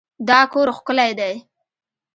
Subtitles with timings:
[0.27, 1.33] دا کور ښکلی دی.